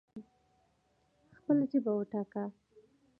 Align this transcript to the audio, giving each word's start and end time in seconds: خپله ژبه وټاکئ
خپله 1.37 1.63
ژبه 1.71 1.91
وټاکئ 1.95 2.45